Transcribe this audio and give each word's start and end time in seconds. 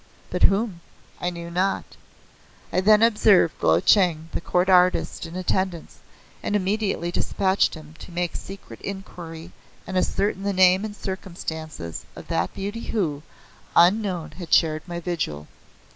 But 0.31 0.41
whom? 0.41 0.81
I 1.19 1.29
knew 1.29 1.51
not. 1.51 1.85
I 2.73 2.81
then 2.81 3.03
observed 3.03 3.61
Lo 3.61 3.79
Cheng 3.79 4.29
the 4.31 4.41
Court 4.41 4.67
Artist 4.67 5.27
in 5.27 5.35
attendance 5.35 5.99
and 6.41 6.55
immediately 6.55 7.11
despatched 7.11 7.75
him 7.75 7.93
to 7.99 8.11
make 8.11 8.35
secret 8.35 8.81
enquiry 8.81 9.51
and 9.85 9.95
ascertain 9.99 10.41
the 10.41 10.53
name 10.53 10.83
and 10.85 10.95
circumstances 10.95 12.07
of 12.15 12.29
that 12.29 12.51
beauty 12.55 12.81
who, 12.85 13.21
unknown, 13.75 14.31
had 14.31 14.51
shared 14.51 14.81
my 14.87 14.99
vigil. 14.99 15.47